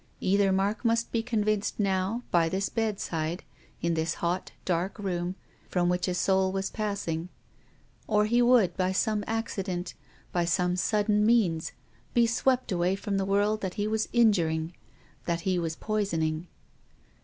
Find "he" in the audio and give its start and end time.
8.25-8.41, 13.75-13.85, 15.41-15.59